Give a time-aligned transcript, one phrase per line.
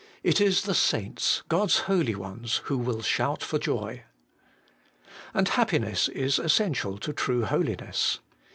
[0.23, 4.05] It is the saints, God's holy ones, who will shout for joy.
[5.31, 8.19] And happiness is essential to true holiness.